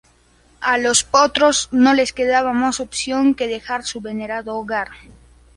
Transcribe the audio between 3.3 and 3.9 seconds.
que dejar